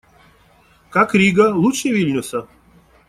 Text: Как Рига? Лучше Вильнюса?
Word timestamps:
Как 0.89 1.13
Рига? 1.13 1.53
Лучше 1.53 1.89
Вильнюса? 1.89 2.47